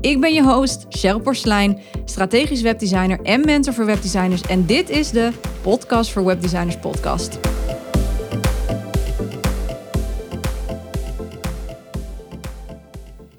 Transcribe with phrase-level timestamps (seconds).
[0.00, 4.42] Ik ben je host, Cheryl Porslein, strategisch webdesigner en mentor voor webdesigners.
[4.42, 5.30] En dit is de
[5.62, 7.38] Podcast voor Webdesigners podcast.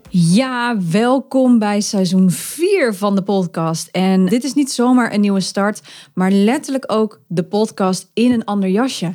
[0.10, 3.88] Ja, welkom bij seizoen 4 van de podcast.
[3.88, 5.82] En dit is niet zomaar een nieuwe start,
[6.14, 9.14] maar letterlijk ook de podcast in een ander jasje.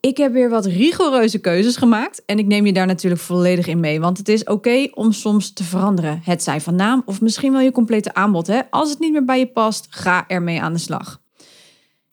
[0.00, 3.80] Ik heb weer wat rigoureuze keuzes gemaakt en ik neem je daar natuurlijk volledig in
[3.80, 4.00] mee.
[4.00, 6.20] Want het is oké om soms te veranderen.
[6.24, 8.46] Het zijn van naam of misschien wel je complete aanbod.
[8.46, 8.60] Hè?
[8.70, 11.20] Als het niet meer bij je past, ga ermee aan de slag.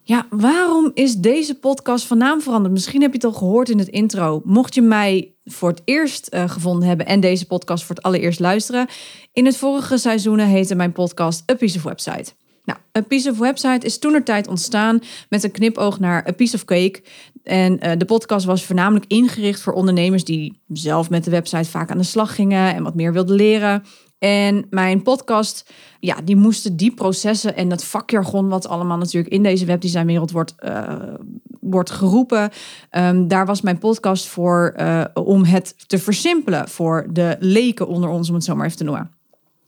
[0.02, 2.74] Ja, waarom is deze podcast van naam veranderd?
[2.74, 4.42] Misschien heb je het al gehoord in het intro.
[4.44, 8.40] Mocht je mij voor het eerst uh, gevonden hebben en deze podcast voor het allereerst
[8.40, 8.88] luisteren.
[9.34, 12.34] In het vorige seizoen heette mijn podcast A Piece of Website.
[12.66, 15.00] Nou, A Piece of Website is tijd ontstaan
[15.30, 17.04] met een knipoog naar A Piece of Cake.
[17.44, 21.92] En uh, de podcast was voornamelijk ingericht voor ondernemers die zelf met de website vaak
[21.92, 23.84] aan de slag gingen en wat meer wilden leren.
[24.20, 29.44] En mijn podcast, ja, die moesten die processen en dat vakjargon, wat allemaal natuurlijk in
[29.44, 31.14] deze webdesignwereld wordt, uh,
[31.60, 32.50] wordt geroepen.
[32.92, 38.10] Um, daar was mijn podcast voor uh, om het te versimpelen voor de leken onder
[38.10, 39.12] ons, om het zo maar even te noemen.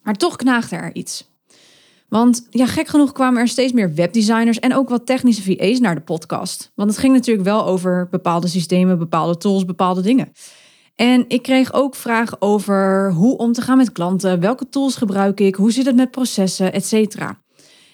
[0.04, 1.30] Maar toch knaagde er iets.
[2.08, 5.96] Want ja, gek genoeg kwamen er steeds meer webdesigners en ook wat technische VA's naar
[5.96, 6.72] de podcast.
[6.76, 10.32] Want het ging natuurlijk wel over bepaalde systemen, bepaalde tools, bepaalde dingen.
[10.96, 15.40] En ik kreeg ook vragen over hoe om te gaan met klanten, welke tools gebruik
[15.40, 17.42] ik, hoe zit het met processen, et cetera.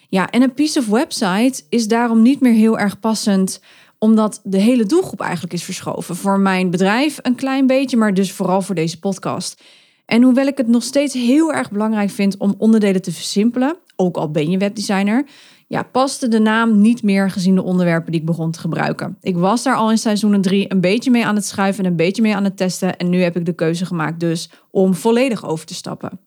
[0.10, 3.62] Ja, en een piece of website is daarom niet meer heel erg passend,
[3.98, 6.16] omdat de hele doelgroep eigenlijk is verschoven.
[6.16, 9.62] Voor mijn bedrijf een klein beetje, maar dus vooral voor deze podcast.
[10.06, 14.18] En hoewel ik het nog steeds heel erg belangrijk vind om onderdelen te versimpelen, ook
[14.18, 15.26] al ben je webdesigner,
[15.68, 19.18] ja, paste de naam niet meer gezien de onderwerpen die ik begon te gebruiken.
[19.22, 21.96] Ik was daar al in seizoen 3 een beetje mee aan het schuiven en een
[21.96, 22.98] beetje mee aan het testen.
[22.98, 26.20] En nu heb ik de keuze gemaakt dus om volledig over te stappen.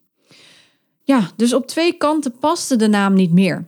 [1.03, 3.67] Ja, dus op twee kanten paste de naam niet meer.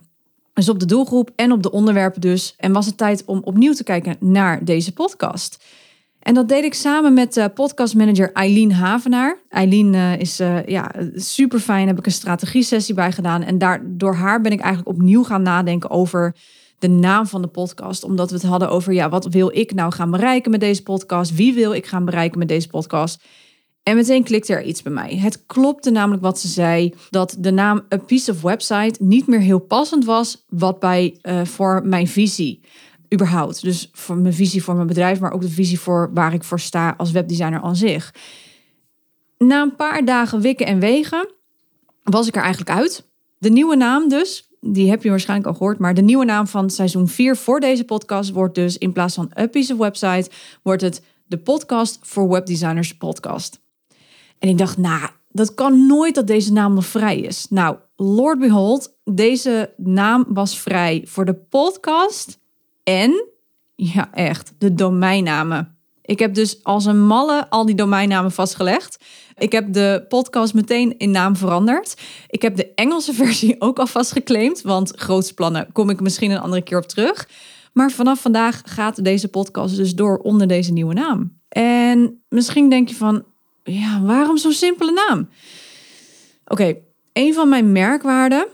[0.53, 2.53] Dus op de doelgroep en op de onderwerpen dus.
[2.57, 5.63] En was het tijd om opnieuw te kijken naar deze podcast.
[6.19, 9.39] En dat deed ik samen met uh, podcastmanager Eileen Havenaar.
[9.49, 13.43] Eileen uh, is uh, ja, super fijn, heb ik een strategie-sessie bij gedaan.
[13.43, 16.35] En daar, door haar ben ik eigenlijk opnieuw gaan nadenken over
[16.79, 18.03] de naam van de podcast.
[18.03, 21.35] Omdat we het hadden over, ja, wat wil ik nou gaan bereiken met deze podcast?
[21.35, 23.23] Wie wil ik gaan bereiken met deze podcast?
[23.83, 25.17] En meteen klikte er iets bij mij.
[25.17, 29.39] Het klopte namelijk wat ze zei, dat de naam A Piece of Website niet meer
[29.39, 32.61] heel passend was wat bij, voor mijn visie
[33.13, 33.61] überhaupt.
[33.61, 36.59] Dus voor mijn visie voor mijn bedrijf, maar ook de visie voor waar ik voor
[36.59, 38.13] sta als webdesigner aan zich.
[39.37, 41.29] Na een paar dagen wikken en wegen
[42.03, 43.07] was ik er eigenlijk uit.
[43.37, 46.69] De nieuwe naam dus, die heb je waarschijnlijk al gehoord, maar de nieuwe naam van
[46.69, 50.29] seizoen 4 voor deze podcast wordt dus in plaats van A Piece Website,
[50.61, 53.61] wordt het de podcast voor webdesigners podcast.
[54.39, 57.47] En ik dacht, nou, dat kan nooit dat deze naam nog vrij is.
[57.49, 62.38] Nou, Lord Behold, deze naam was vrij voor de podcast
[62.89, 63.27] en,
[63.75, 65.77] ja echt, de domeinnamen.
[66.01, 68.97] Ik heb dus als een malle al die domeinnamen vastgelegd.
[69.37, 72.01] Ik heb de podcast meteen in naam veranderd.
[72.27, 76.39] Ik heb de Engelse versie ook al vastgeclaimd, want grootste plannen kom ik misschien een
[76.39, 77.29] andere keer op terug.
[77.73, 81.37] Maar vanaf vandaag gaat deze podcast dus door onder deze nieuwe naam.
[81.49, 83.23] En misschien denk je van,
[83.63, 85.29] ja, waarom zo'n simpele naam?
[86.45, 86.75] Oké,
[87.13, 88.47] een van mijn merkwaarden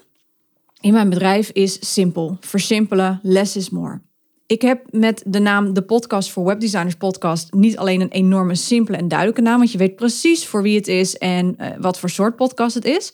[0.86, 2.38] in mijn bedrijf is simpel.
[2.40, 4.02] Versimpelen, less is more.
[4.48, 8.98] Ik heb met de naam de podcast voor webdesigners podcast niet alleen een enorme simpele
[8.98, 12.10] en duidelijke naam, want je weet precies voor wie het is en uh, wat voor
[12.10, 13.14] soort podcast het is.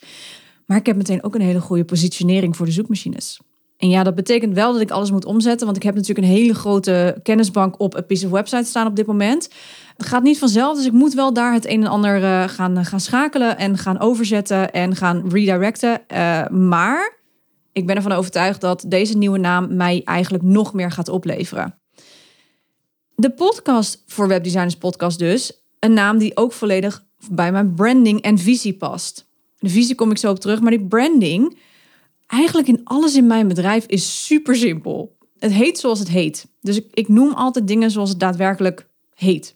[0.66, 3.40] Maar ik heb meteen ook een hele goede positionering voor de zoekmachines.
[3.78, 6.34] En ja, dat betekent wel dat ik alles moet omzetten, want ik heb natuurlijk een
[6.34, 9.50] hele grote kennisbank op een piece of website staan op dit moment.
[9.98, 12.86] Het gaat niet vanzelf, dus ik moet wel daar het een en ander uh, gaan,
[12.86, 16.02] gaan schakelen en gaan overzetten en gaan redirecten.
[16.50, 17.21] Maar
[17.74, 21.80] ik ben ervan overtuigd dat deze nieuwe naam mij eigenlijk nog meer gaat opleveren.
[23.16, 28.38] De podcast voor Webdesigners Podcast dus, een naam die ook volledig bij mijn branding en
[28.38, 29.30] visie past.
[29.60, 31.58] De visie kom ik zo op terug, maar die branding,
[32.28, 35.18] eigenlijk in alles in mijn bedrijf is super simpel.
[35.40, 36.48] Het heet zoals het heet.
[36.62, 39.54] Dus ik, ik noem altijd dingen zoals het daadwerkelijk heet.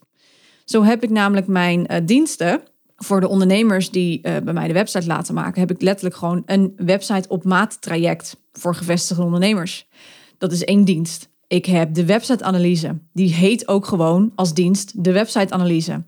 [0.64, 2.62] Zo heb ik namelijk mijn uh, diensten
[2.96, 6.42] voor de ondernemers die uh, bij mij de website laten maken, heb ik letterlijk gewoon
[6.46, 9.86] een website op maat traject voor gevestigde ondernemers.
[10.38, 11.28] Dat is één dienst.
[11.46, 12.98] Ik heb de website-analyse.
[13.12, 16.04] Die heet ook gewoon als dienst de website-analyse.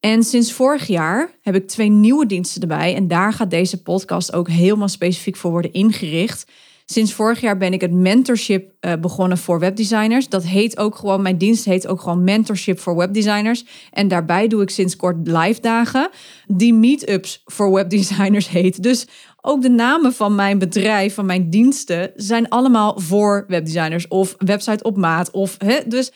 [0.00, 2.94] En sinds vorig jaar heb ik twee nieuwe diensten erbij.
[2.94, 6.50] En daar gaat deze podcast ook helemaal specifiek voor worden ingericht.
[6.90, 10.28] Sinds vorig jaar ben ik het mentorship uh, begonnen voor webdesigners.
[10.28, 13.64] Dat heet ook gewoon, mijn dienst heet ook gewoon mentorship voor webdesigners.
[13.90, 16.08] En daarbij doe ik sinds kort live dagen
[16.46, 18.82] die meetups voor webdesigners heet.
[18.82, 19.06] Dus
[19.40, 24.84] ook de namen van mijn bedrijf, van mijn diensten, zijn allemaal voor webdesigners of website
[24.84, 25.30] op maat.
[25.30, 26.12] Of, hè, dus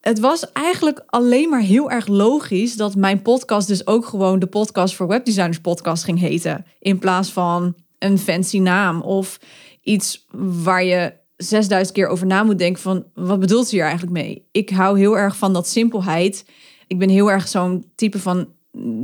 [0.00, 4.46] het was eigenlijk alleen maar heel erg logisch dat mijn podcast dus ook gewoon de
[4.46, 6.66] podcast voor webdesigners podcast ging heten.
[6.78, 9.38] In plaats van een fancy naam of
[9.84, 10.26] iets
[10.62, 14.48] waar je 6000 keer over na moet denken van wat bedoelt ze hier eigenlijk mee?
[14.50, 16.44] Ik hou heel erg van dat simpelheid.
[16.86, 18.48] Ik ben heel erg zo'n type van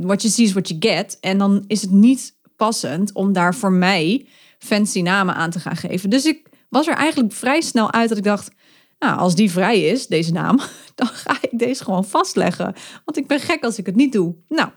[0.01, 1.17] what you see is what you get.
[1.19, 4.25] En dan is het niet passend om daar voor mij
[4.59, 6.09] fancy namen aan te gaan geven.
[6.09, 8.51] Dus ik was er eigenlijk vrij snel uit dat ik dacht,
[8.99, 10.59] nou, als die vrij is, deze naam,
[10.95, 12.73] dan ga ik deze gewoon vastleggen.
[13.05, 14.35] Want ik ben gek als ik het niet doe.
[14.49, 14.69] Nou,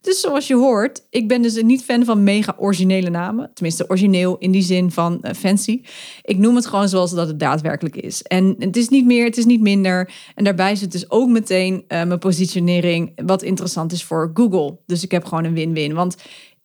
[0.00, 3.50] dus zoals je hoort, ik ben dus niet fan van mega originele namen.
[3.54, 5.82] Tenminste, origineel in die zin van uh, fancy.
[6.22, 8.22] Ik noem het gewoon zoals dat het daadwerkelijk is.
[8.22, 10.10] En het is niet meer, het is niet minder.
[10.34, 14.78] En daarbij zit dus ook meteen uh, mijn positionering, wat interessant is voor Google.
[14.86, 15.94] Dus ik heb gewoon een win-win.
[15.94, 16.16] Want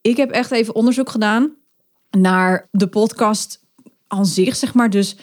[0.01, 1.55] ik heb echt even onderzoek gedaan
[2.09, 3.61] naar de podcast
[4.07, 4.89] aan zich, zeg maar.
[4.89, 5.17] Dus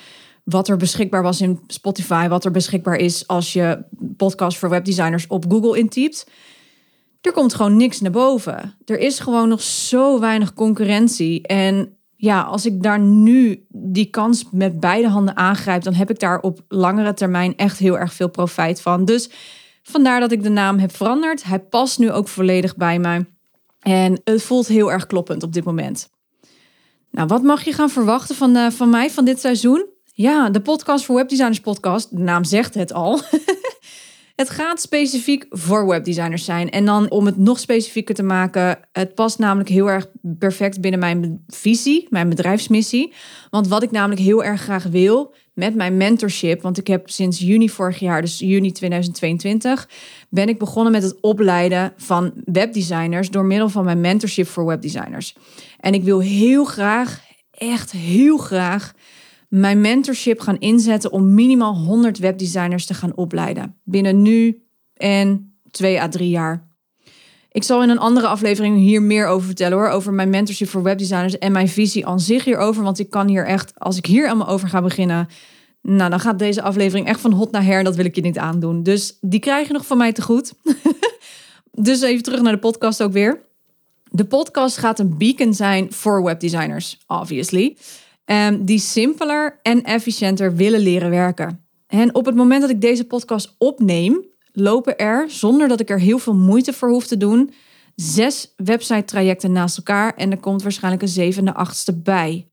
[0.44, 3.84] wat er beschikbaar was in Spotify, wat er beschikbaar is als je
[4.16, 6.26] podcast voor webdesigners op Google intypt
[7.20, 8.76] er komt gewoon niks naar boven.
[8.84, 11.46] Er is gewoon nog zo weinig concurrentie.
[11.46, 16.18] En ja, als ik daar nu die kans met beide handen aangrijp, dan heb ik
[16.18, 19.04] daar op langere termijn echt heel erg veel profijt van.
[19.04, 19.30] Dus
[19.82, 21.44] vandaar dat ik de naam heb veranderd.
[21.44, 23.26] Hij past nu ook volledig bij mij.
[23.80, 26.10] En het voelt heel erg kloppend op dit moment.
[27.10, 29.86] Nou, wat mag je gaan verwachten van, uh, van mij van dit seizoen?
[30.04, 32.16] Ja, de podcast voor Webdesigners Podcast.
[32.16, 33.20] De naam zegt het al.
[34.40, 36.70] Het gaat specifiek voor webdesigners zijn.
[36.70, 40.06] En dan om het nog specifieker te maken, het past namelijk heel erg
[40.38, 43.12] perfect binnen mijn visie, mijn bedrijfsmissie.
[43.50, 47.38] Want wat ik namelijk heel erg graag wil met mijn mentorship, want ik heb sinds
[47.38, 49.88] juni vorig jaar, dus juni 2022,
[50.28, 55.36] ben ik begonnen met het opleiden van webdesigners door middel van mijn mentorship voor webdesigners.
[55.80, 58.92] En ik wil heel graag, echt heel graag
[59.50, 63.80] mijn mentorship gaan inzetten om minimaal 100 webdesigners te gaan opleiden.
[63.84, 64.62] Binnen nu
[64.94, 66.68] en 2 à 3 jaar.
[67.52, 69.88] Ik zal in een andere aflevering hier meer over vertellen hoor.
[69.88, 72.82] Over mijn mentorship voor webdesigners en mijn visie aan zich hierover.
[72.82, 75.28] Want ik kan hier echt, als ik hier allemaal over ga beginnen.
[75.82, 77.84] Nou, dan gaat deze aflevering echt van hot naar her.
[77.84, 78.82] Dat wil ik je niet aandoen.
[78.82, 80.52] Dus die krijg je nog van mij te goed.
[81.72, 83.40] dus even terug naar de podcast ook weer.
[84.10, 87.76] De podcast gaat een beacon zijn voor webdesigners, obviously.
[88.24, 91.64] Um, die simpeler en efficiënter willen leren werken.
[91.86, 96.00] En op het moment dat ik deze podcast opneem, lopen er, zonder dat ik er
[96.00, 97.52] heel veel moeite voor hoef te doen,
[97.94, 102.48] zes website trajecten naast elkaar en er komt waarschijnlijk een zevende, achtste bij.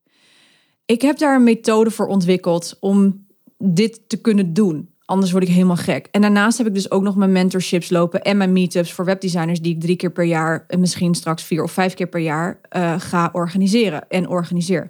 [0.86, 3.26] Ik heb daar een methode voor ontwikkeld om
[3.58, 4.90] dit te kunnen doen.
[5.06, 6.08] Anders word ik helemaal gek.
[6.12, 9.62] En daarnaast heb ik dus ook nog mijn mentorships lopen en mijn meetups voor webdesigners
[9.62, 12.60] die ik drie keer per jaar en misschien straks vier of vijf keer per jaar
[12.72, 14.88] uh, ga organiseren en organiseer.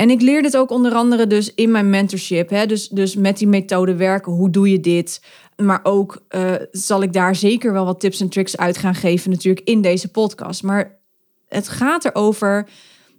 [0.00, 2.50] En ik leer dit ook onder andere dus in mijn mentorship.
[2.50, 2.66] Hè?
[2.66, 4.32] Dus, dus met die methode werken.
[4.32, 5.22] Hoe doe je dit?
[5.56, 9.30] Maar ook uh, zal ik daar zeker wel wat tips en tricks uit gaan geven
[9.30, 10.62] natuurlijk in deze podcast.
[10.62, 10.98] Maar
[11.48, 12.68] het gaat erover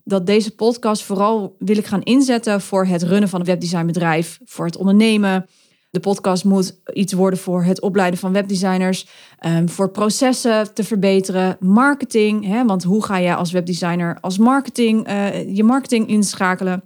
[0.04, 4.66] dat deze podcast vooral wil ik gaan inzetten voor het runnen van een webdesignbedrijf, voor
[4.66, 5.46] het ondernemen,
[5.92, 9.08] de podcast moet iets worden voor het opleiden van webdesigners,
[9.46, 12.46] um, voor processen te verbeteren, marketing.
[12.46, 16.84] Hè, want hoe ga je als webdesigner als marketing uh, je marketing inschakelen?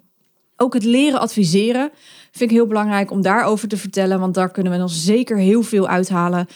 [0.58, 1.92] Ook het leren adviseren
[2.32, 5.64] vind ik heel belangrijk om daarover te vertellen, want daar kunnen we nog zeker heel
[5.64, 6.48] veel uithalen.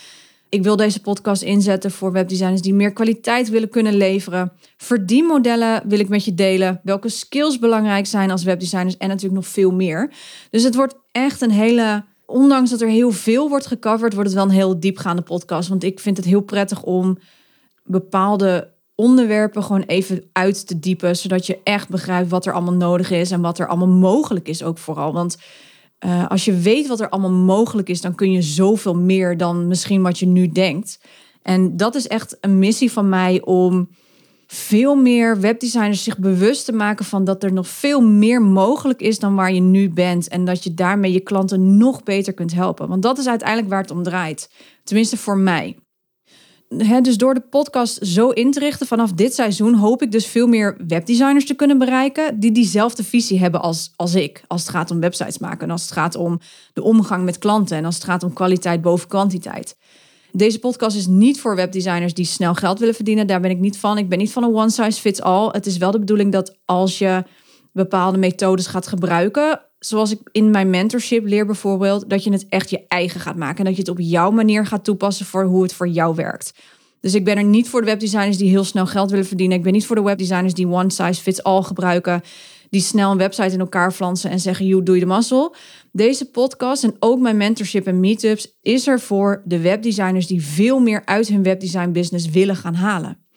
[0.50, 4.51] Ik wil deze podcast inzetten voor webdesigners die meer kwaliteit willen kunnen leveren.
[4.77, 6.79] Verdienmodellen wil ik met je delen.
[6.84, 10.13] Welke skills belangrijk zijn als webdesigners en natuurlijk nog veel meer.
[10.50, 14.38] Dus het wordt echt een hele ondanks dat er heel veel wordt gecoverd, wordt het
[14.38, 15.69] wel een heel diepgaande podcast.
[15.69, 17.17] Want ik vind het heel prettig om
[17.83, 23.12] bepaalde onderwerpen gewoon even uit te diepen, zodat je echt begrijpt wat er allemaal nodig
[23.12, 25.13] is en wat er allemaal mogelijk is ook vooral.
[25.13, 25.38] Want
[26.05, 29.67] uh, als je weet wat er allemaal mogelijk is, dan kun je zoveel meer dan
[29.67, 31.00] misschien wat je nu denkt.
[31.41, 33.89] En dat is echt een missie van mij om
[34.51, 39.20] veel meer webdesigners zich bewust te maken van dat er nog veel meer mogelijk is
[39.20, 40.27] dan waar je nu bent.
[40.27, 42.88] En dat je daarmee je klanten nog beter kunt helpen.
[42.88, 44.50] Want dat is uiteindelijk waar het om draait.
[44.84, 45.77] Tenminste voor mij.
[47.01, 50.48] dus door de podcast zo in te richten vanaf dit seizoen hoop ik dus veel
[50.48, 54.44] meer webdesigners te kunnen bereiken die diezelfde visie hebben als, als ik.
[54.48, 56.39] Als het gaat om websites maken en als het gaat om
[56.74, 59.77] de omgang met klanten en als het gaat om kwaliteit boven kwantiteit.
[60.31, 63.27] Deze podcast is niet voor webdesigners die snel geld willen verdienen.
[63.27, 63.98] Daar ben ik niet van.
[63.98, 65.50] Ik ben niet van een one size fits all.
[65.51, 67.24] Het is wel de bedoeling dat als je
[67.74, 72.69] bepaalde methodes gaat gebruiken, zoals ik in mijn mentorship leer bijvoorbeeld, dat je het echt
[72.69, 75.63] je eigen gaat maken en dat je het op jouw manier gaat toepassen voor hoe
[75.63, 76.53] het voor jou werkt.
[77.01, 79.57] Dus ik ben er niet voor de webdesigners die heel snel geld willen verdienen.
[79.57, 82.21] Ik ben niet voor de webdesigners die one size fits all gebruiken,
[82.69, 85.55] die snel een website in elkaar flansen en zeggen, joh, doe je de mazzel.
[85.91, 90.79] Deze podcast en ook mijn mentorship en meetups is er voor de webdesigners die veel
[90.79, 93.27] meer uit hun webdesign business willen gaan halen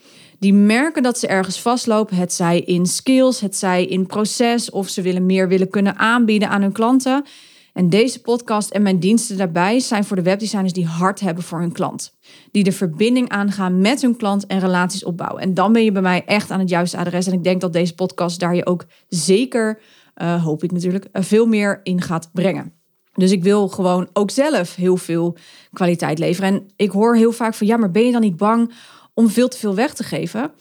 [0.43, 4.89] die merken dat ze ergens vastlopen, het zij in skills, het zij in proces of
[4.89, 7.25] ze willen meer willen kunnen aanbieden aan hun klanten.
[7.73, 11.61] En deze podcast en mijn diensten daarbij zijn voor de webdesigners die hard hebben voor
[11.61, 12.15] hun klant.
[12.51, 15.43] Die de verbinding aangaan met hun klant en relaties opbouwen.
[15.43, 17.27] En dan ben je bij mij echt aan het juiste adres.
[17.27, 19.81] En ik denk dat deze podcast daar je ook zeker,
[20.17, 22.73] uh, hoop ik natuurlijk, uh, veel meer in gaat brengen.
[23.15, 25.37] Dus ik wil gewoon ook zelf heel veel
[25.73, 26.49] kwaliteit leveren.
[26.55, 28.73] En ik hoor heel vaak van ja, maar ben je dan niet bang
[29.15, 30.53] om veel te veel weg te geven?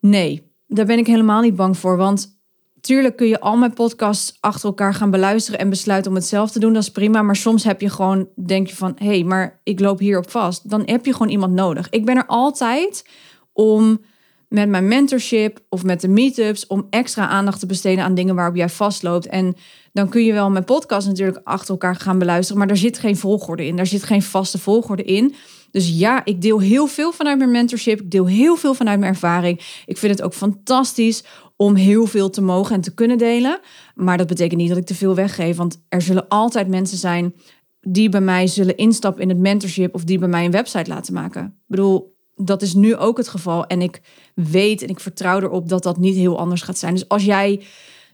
[0.00, 1.96] Nee, daar ben ik helemaal niet bang voor.
[1.96, 2.40] Want
[2.80, 6.50] tuurlijk kun je al mijn podcasts achter elkaar gaan beluisteren en besluiten om het zelf
[6.50, 6.72] te doen.
[6.72, 7.22] Dat is prima.
[7.22, 10.70] Maar soms heb je gewoon, denk je van, hé, hey, maar ik loop hierop vast.
[10.70, 11.88] Dan heb je gewoon iemand nodig.
[11.90, 13.08] Ik ben er altijd
[13.52, 14.00] om
[14.48, 18.56] met mijn mentorship of met de meetups om extra aandacht te besteden aan dingen waarop
[18.56, 19.26] jij vastloopt.
[19.26, 19.56] En
[19.92, 23.16] dan kun je wel mijn podcast natuurlijk achter elkaar gaan beluisteren, maar daar zit geen
[23.16, 23.76] volgorde in.
[23.76, 25.34] Daar zit geen vaste volgorde in.
[25.70, 28.00] Dus ja, ik deel heel veel vanuit mijn mentorship.
[28.00, 29.82] Ik deel heel veel vanuit mijn ervaring.
[29.86, 31.24] Ik vind het ook fantastisch
[31.56, 33.60] om heel veel te mogen en te kunnen delen.
[33.94, 35.56] Maar dat betekent niet dat ik te veel weggeef.
[35.56, 37.34] Want er zullen altijd mensen zijn
[37.80, 41.14] die bij mij zullen instappen in het mentorship of die bij mij een website laten
[41.14, 41.44] maken.
[41.44, 43.66] Ik bedoel, dat is nu ook het geval.
[43.66, 44.00] En ik
[44.34, 46.94] weet en ik vertrouw erop dat dat niet heel anders gaat zijn.
[46.94, 47.62] Dus als jij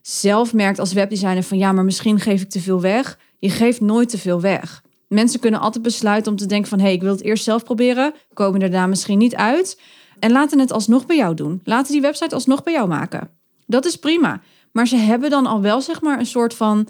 [0.03, 3.19] zelf merkt als webdesigner van ja, maar misschien geef ik te veel weg.
[3.39, 4.83] Je geeft nooit te veel weg.
[5.09, 6.79] Mensen kunnen altijd besluiten om te denken van...
[6.79, 8.15] hé, hey, ik wil het eerst zelf proberen.
[8.33, 9.81] Komen er daar misschien niet uit.
[10.19, 11.61] En laten het alsnog bij jou doen.
[11.65, 13.31] Laten die website alsnog bij jou maken.
[13.67, 14.41] Dat is prima.
[14.73, 16.89] Maar ze hebben dan al wel zeg maar een soort van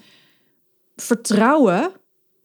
[0.96, 1.92] vertrouwen...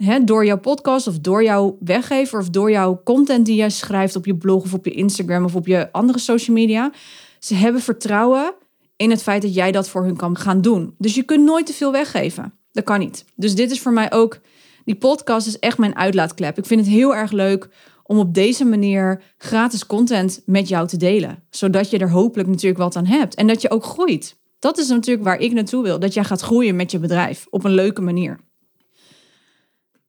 [0.04, 2.40] Hè, door jouw podcast of door jouw weggever...
[2.40, 5.44] of door jouw content die jij schrijft op je blog of op je Instagram...
[5.44, 6.92] of op je andere social media.
[7.40, 8.54] Ze hebben vertrouwen
[8.96, 10.96] in het feit dat jij dat voor hun kan gaan doen.
[10.98, 12.54] Dus je kunt nooit te veel weggeven.
[12.72, 13.26] Dat kan niet.
[13.36, 14.40] Dus dit is voor mij ook
[14.86, 16.58] die podcast is echt mijn uitlaatklep.
[16.58, 17.70] Ik vind het heel erg leuk
[18.04, 21.44] om op deze manier gratis content met jou te delen.
[21.50, 23.36] Zodat je er hopelijk natuurlijk wat aan hebt.
[23.36, 24.38] En dat je ook groeit.
[24.60, 26.00] Dat is natuurlijk waar ik naartoe wil.
[26.00, 28.40] Dat jij gaat groeien met je bedrijf op een leuke manier.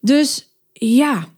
[0.01, 1.29] Dus ja,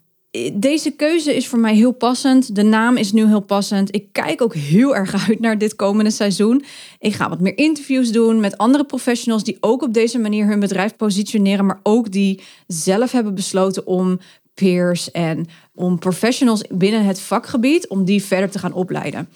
[0.53, 2.55] deze keuze is voor mij heel passend.
[2.55, 3.95] De naam is nu heel passend.
[3.95, 6.65] Ik kijk ook heel erg uit naar dit komende seizoen.
[6.99, 10.61] Ik ga wat meer interviews doen met andere professionals die ook op deze manier hun
[10.61, 14.19] bedrijf positioneren, maar ook die zelf hebben besloten om
[14.55, 19.29] peers en om professionals binnen het vakgebied om die verder te gaan opleiden.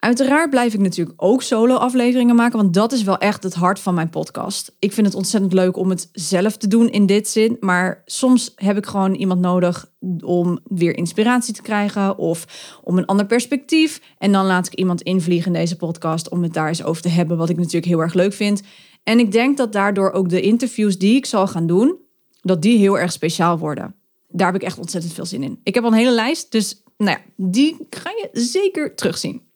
[0.00, 3.94] Uiteraard blijf ik natuurlijk ook solo-afleveringen maken, want dat is wel echt het hart van
[3.94, 4.76] mijn podcast.
[4.78, 8.52] Ik vind het ontzettend leuk om het zelf te doen in dit zin, maar soms
[8.54, 9.90] heb ik gewoon iemand nodig
[10.24, 12.46] om weer inspiratie te krijgen of
[12.82, 14.00] om een ander perspectief.
[14.18, 17.08] En dan laat ik iemand invliegen in deze podcast om het daar eens over te
[17.08, 18.62] hebben, wat ik natuurlijk heel erg leuk vind.
[19.02, 21.98] En ik denk dat daardoor ook de interviews die ik zal gaan doen,
[22.40, 23.94] dat die heel erg speciaal worden.
[24.28, 25.60] Daar heb ik echt ontzettend veel zin in.
[25.62, 29.48] Ik heb al een hele lijst, dus nou ja, die ga je zeker terugzien.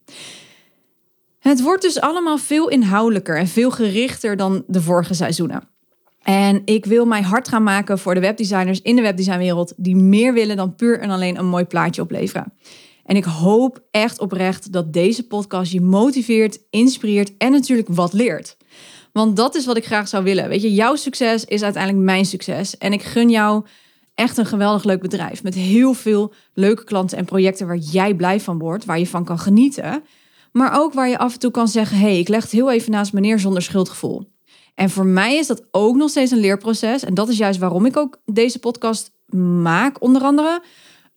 [1.39, 5.69] Het wordt dus allemaal veel inhoudelijker en veel gerichter dan de vorige seizoenen.
[6.23, 10.33] En ik wil mij hard gaan maken voor de webdesigners in de webdesignwereld die meer
[10.33, 12.53] willen dan puur en alleen een mooi plaatje opleveren.
[13.05, 18.57] En ik hoop echt oprecht dat deze podcast je motiveert, inspireert en natuurlijk wat leert.
[19.13, 20.49] Want dat is wat ik graag zou willen.
[20.49, 22.79] Weet je, jouw succes is uiteindelijk mijn succes.
[22.79, 23.65] En ik gun jou
[24.15, 28.41] echt een geweldig leuk bedrijf met heel veel leuke klanten en projecten waar jij blij
[28.41, 30.03] van wordt, waar je van kan genieten.
[30.53, 32.71] Maar ook waar je af en toe kan zeggen: hé, hey, ik leg het heel
[32.71, 34.33] even naast meneer zonder schuldgevoel.
[34.75, 37.05] En voor mij is dat ook nog steeds een leerproces.
[37.05, 39.11] En dat is juist waarom ik ook deze podcast
[39.63, 40.63] maak, onder andere.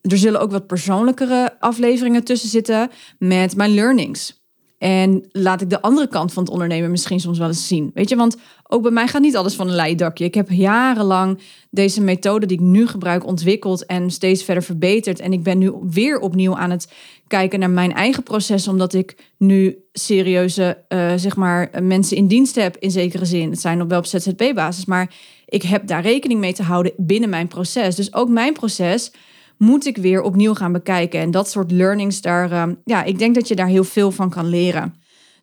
[0.02, 2.90] Er zullen ook wat persoonlijkere afleveringen tussen zitten
[3.20, 4.37] met mijn learnings.
[4.78, 7.92] En laat ik de andere kant van het ondernemen misschien soms wel eens zien.
[7.94, 10.26] Weet je, want ook bij mij gaat niet alles van een leien dakje.
[10.26, 15.20] Ik heb jarenlang deze methode die ik nu gebruik ontwikkeld en steeds verder verbeterd.
[15.20, 16.92] En ik ben nu weer opnieuw aan het
[17.28, 22.56] kijken naar mijn eigen proces, omdat ik nu serieuze, uh, zeg maar, mensen in dienst
[22.56, 23.50] heb in zekere zin.
[23.50, 25.14] Het zijn nog wel op ZZP-basis, maar
[25.46, 27.96] ik heb daar rekening mee te houden binnen mijn proces.
[27.96, 29.12] Dus ook mijn proces
[29.58, 31.20] moet ik weer opnieuw gaan bekijken.
[31.20, 34.30] En dat soort learnings, daar, uh, ja, ik denk dat je daar heel veel van
[34.30, 34.96] kan leren.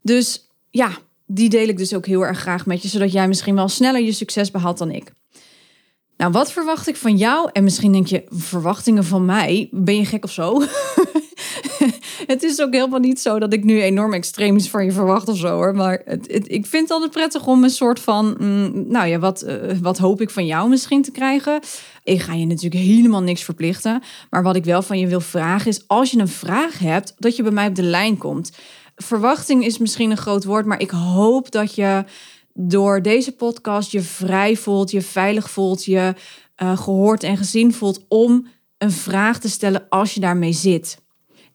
[0.03, 0.91] Dus ja,
[1.27, 4.01] die deel ik dus ook heel erg graag met je, zodat jij misschien wel sneller
[4.01, 5.13] je succes behaalt dan ik.
[6.17, 7.51] Nou, wat verwacht ik van jou?
[7.53, 9.69] En misschien denk je, verwachtingen van mij?
[9.71, 10.63] Ben je gek of zo?
[12.27, 15.29] het is ook helemaal niet zo dat ik nu enorm extreem is van je verwacht
[15.29, 15.75] of zo hoor.
[15.75, 19.55] Maar ik vind het altijd prettig om een soort van, mm, nou ja, wat, uh,
[19.83, 21.61] wat hoop ik van jou misschien te krijgen.
[22.05, 24.03] Ik ga je natuurlijk helemaal niks verplichten.
[24.31, 27.37] Maar wat ik wel van je wil vragen is, als je een vraag hebt, dat
[27.37, 28.53] je bij mij op de lijn komt.
[28.97, 32.05] Verwachting is misschien een groot woord, maar ik hoop dat je
[32.55, 36.15] door deze podcast je vrij voelt, je veilig voelt, je
[36.63, 38.47] uh, gehoord en gezien voelt om
[38.79, 41.03] een vraag te stellen als je daarmee zit.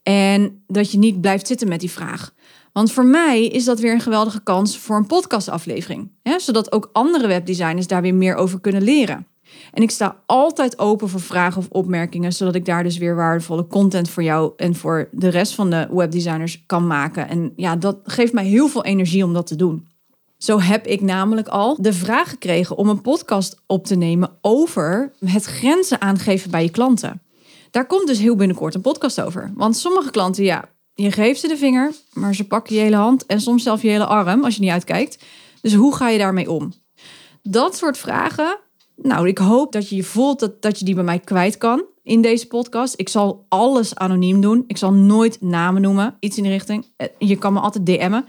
[0.03, 2.34] En dat je niet blijft zitten met die vraag.
[2.74, 6.12] Want voor mij is dat weer een geweldige kans voor een podcastaflevering.
[6.24, 6.39] Hè?
[6.39, 9.27] Zodat ook andere webdesigners daar weer meer over kunnen leren.
[9.72, 13.68] En ik sta altijd open voor vragen of opmerkingen, zodat ik daar dus weer waardevolle
[13.68, 17.29] content voor jou en voor de rest van de webdesigners kan maken.
[17.29, 19.88] En ja, dat geeft mij heel veel energie om dat te doen.
[20.39, 25.12] Zo heb ik namelijk al de vraag gekregen om een podcast op te nemen over
[25.25, 27.22] het grenzen aangeven bij je klanten.
[27.72, 29.51] Daar komt dus heel binnenkort een podcast over.
[29.55, 33.25] Want sommige klanten, ja, je geeft ze de vinger, maar ze pakken je hele hand
[33.25, 35.24] en soms zelf je hele arm als je niet uitkijkt.
[35.62, 36.74] Dus hoe ga je daarmee om?
[37.43, 38.58] Dat soort vragen,
[38.96, 41.84] nou, ik hoop dat je je voelt dat, dat je die bij mij kwijt kan
[42.03, 42.93] in deze podcast.
[42.98, 44.63] Ik zal alles anoniem doen.
[44.67, 46.86] Ik zal nooit namen noemen, iets in die richting.
[46.96, 48.25] Eh, je kan me altijd DM'en.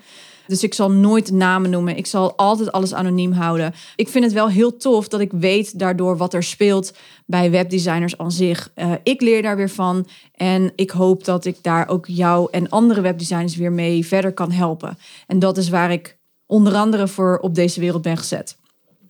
[0.51, 1.97] Dus ik zal nooit namen noemen.
[1.97, 3.75] Ik zal altijd alles anoniem houden.
[3.97, 6.93] Ik vind het wel heel tof dat ik weet daardoor wat er speelt
[7.27, 8.73] bij webdesigners aan zich.
[8.77, 10.07] Uh, ik leer daar weer van.
[10.35, 14.51] En ik hoop dat ik daar ook jou en andere webdesigners weer mee verder kan
[14.51, 14.99] helpen.
[15.27, 18.59] En dat is waar ik onder andere voor op deze wereld ben gezet.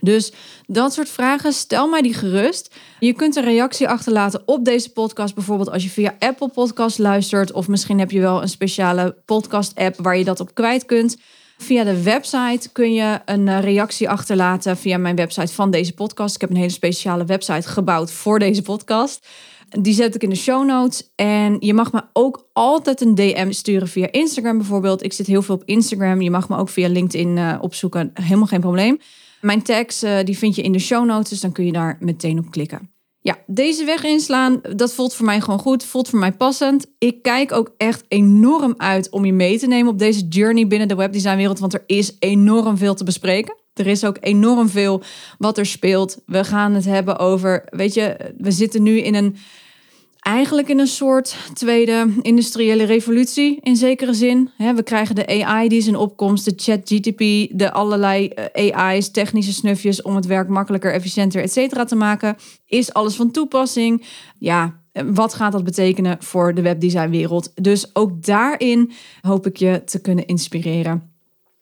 [0.01, 0.33] Dus
[0.67, 2.75] dat soort vragen, stel mij die gerust.
[2.99, 7.53] Je kunt een reactie achterlaten op deze podcast, bijvoorbeeld als je via Apple Podcast luistert,
[7.53, 11.17] of misschien heb je wel een speciale podcast-app waar je dat op kwijt kunt.
[11.59, 16.35] Via de website kun je een eh, reactie achterlaten via mijn website van deze podcast.
[16.35, 19.27] Ik heb een hele speciale website gebouwd voor deze podcast.
[19.69, 21.11] Die zet ik in de show notes.
[21.15, 25.03] En je mag me ook altijd een DM sturen via Instagram bijvoorbeeld.
[25.03, 26.21] Ik zit heel veel op Instagram.
[26.21, 28.11] Je mag me ook via LinkedIn uh, opzoeken.
[28.15, 28.99] Helemaal geen probleem.
[29.41, 31.97] Mijn tags uh, die vind je in de show notes, dus dan kun je daar
[32.01, 32.91] meteen op klikken.
[33.23, 36.87] Ja, deze weg inslaan, dat voelt voor mij gewoon goed, voelt voor mij passend.
[36.99, 40.89] Ik kijk ook echt enorm uit om je mee te nemen op deze journey binnen
[40.89, 43.59] de webdesignwereld, want er is enorm veel te bespreken.
[43.75, 45.03] Er is ook enorm veel
[45.39, 46.23] wat er speelt.
[46.27, 49.37] We gaan het hebben over, weet je, we zitten nu in een
[50.21, 54.51] eigenlijk in een soort tweede industriële revolutie in zekere zin.
[54.57, 59.11] We krijgen de AI die is in opkomst, de chat GTP, de allerlei eh, AI's,
[59.11, 62.37] technische snufjes om het werk makkelijker, efficiënter, et cetera te maken.
[62.67, 64.07] Is alles van toepassing?
[64.39, 67.53] Ja, wat gaat dat betekenen voor de webdesignwereld?
[67.55, 71.10] Dus ook daarin hoop ik je te kunnen inspireren.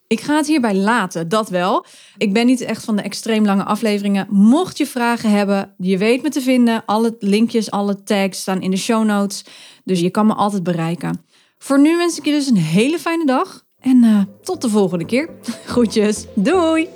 [0.09, 1.85] Ik ga het hierbij laten, dat wel.
[2.18, 4.27] Ik ben niet echt van de extreem lange afleveringen.
[4.31, 6.83] Mocht je vragen hebben, je weet me te vinden.
[6.87, 9.44] Alle linkjes, alle tags staan in de show notes.
[9.85, 11.25] Dus je kan me altijd bereiken.
[11.59, 13.64] Voor nu wens ik je dus een hele fijne dag.
[13.81, 15.31] En uh, tot de volgende keer.
[15.66, 16.27] Groetjes.
[16.35, 16.88] Doei.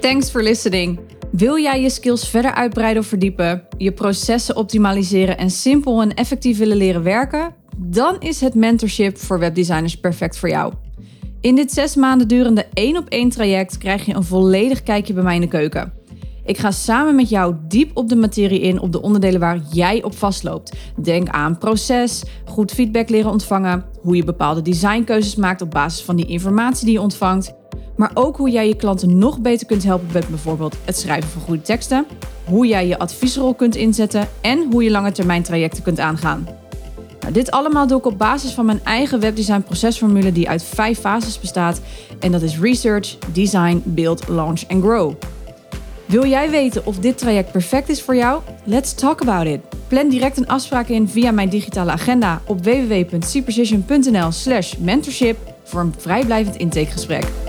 [0.00, 1.00] Thanks for listening.
[1.32, 6.58] Wil jij je skills verder uitbreiden of verdiepen, je processen optimaliseren en simpel en effectief
[6.58, 7.61] willen leren werken?
[7.76, 10.72] Dan is het mentorship voor webdesigners perfect voor jou.
[11.40, 15.22] In dit zes maanden durende één op één traject krijg je een volledig kijkje bij
[15.22, 15.92] mij in de keuken.
[16.44, 20.02] Ik ga samen met jou diep op de materie in op de onderdelen waar jij
[20.02, 20.76] op vastloopt.
[21.02, 26.16] Denk aan proces, goed feedback leren ontvangen, hoe je bepaalde designkeuzes maakt op basis van
[26.16, 27.54] die informatie die je ontvangt,
[27.96, 31.42] maar ook hoe jij je klanten nog beter kunt helpen met bijvoorbeeld het schrijven van
[31.42, 32.06] goede teksten,
[32.44, 36.61] hoe jij je adviesrol kunt inzetten en hoe je lange termijn trajecten kunt aangaan.
[37.22, 40.98] Nou, dit allemaal doe ik op basis van mijn eigen webdesign procesformule die uit vijf
[40.98, 41.80] fases bestaat.
[42.20, 45.12] En dat is research, design, build, launch en grow.
[46.06, 48.42] Wil jij weten of dit traject perfect is voor jou?
[48.64, 49.60] Let's talk about it.
[49.88, 56.56] Plan direct een afspraak in via mijn digitale agenda op www.cprecision.nl/slash mentorship voor een vrijblijvend
[56.56, 57.41] intakegesprek.